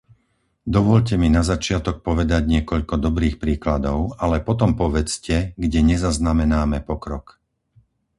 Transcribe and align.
Dovoľte 0.75 1.13
mi 1.21 1.29
na 1.37 1.43
začiatok 1.51 1.95
povedať 2.07 2.41
niekoľko 2.53 2.95
dobrých 3.05 3.35
príkladov, 3.43 3.99
ale 4.23 4.37
potom 4.49 4.71
povedzte, 4.81 5.35
kde 5.61 5.79
nezaznamenáme 5.91 6.77
pokrok. 6.89 7.25